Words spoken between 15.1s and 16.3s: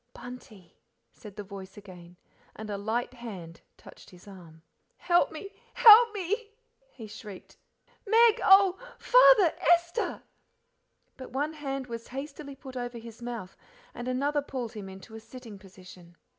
a sitting position.